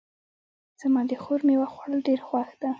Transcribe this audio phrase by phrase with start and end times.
[0.79, 2.69] زما د خور میوه خوړل ډېر خوښ ده